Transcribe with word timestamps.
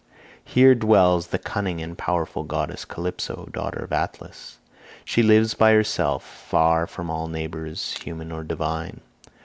Here 0.43 0.73
dwells 0.73 1.27
the 1.27 1.37
cunning 1.37 1.79
and 1.79 1.95
powerful 1.95 2.41
goddess 2.41 2.85
Calypso, 2.85 3.47
daughter 3.53 3.83
of 3.83 3.93
Atlas. 3.93 4.57
She 5.05 5.21
lives 5.21 5.53
by 5.53 5.73
herself 5.73 6.23
far 6.23 6.87
from 6.87 7.11
all 7.11 7.27
neighbours 7.27 7.93
human 7.99 8.31
or 8.31 8.43
divine. 8.43 9.01